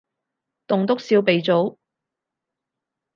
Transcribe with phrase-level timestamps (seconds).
[0.65, 1.77] 棟篤笑鼻祖